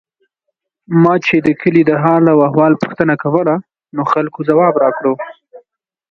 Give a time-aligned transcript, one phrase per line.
[1.01, 3.55] ما چې د کلي د حال او احوال پوښتنه کوله،
[3.95, 5.13] نو خلکو ځواب راکړو.